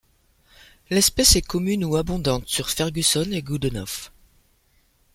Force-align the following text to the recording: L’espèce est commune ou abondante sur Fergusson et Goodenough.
L’espèce 0.89 1.35
est 1.35 1.43
commune 1.43 1.85
ou 1.85 1.95
abondante 1.95 2.47
sur 2.47 2.71
Fergusson 2.71 3.31
et 3.33 3.43
Goodenough. 3.43 4.09